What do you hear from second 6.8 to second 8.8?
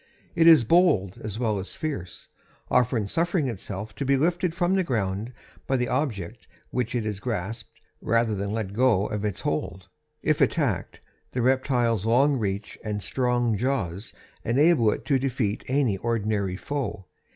it has grasped rather than to let